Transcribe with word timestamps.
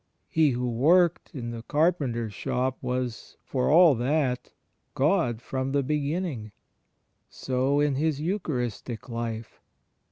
He 0.29 0.49
who 0.49 0.67
worked 0.67 1.29
in 1.35 1.51
the 1.51 1.61
Carpenter's 1.61 2.33
shop 2.33 2.75
was, 2.81 3.37
for 3.43 3.69
all 3.69 3.93
that, 3.93 4.51
God 4.95 5.43
from 5.43 5.73
the 5.73 5.83
beginning. 5.83 6.53
So 7.29 7.79
in 7.79 7.93
His 7.93 8.19
Eucharistic 8.19 9.09
Life. 9.09 9.61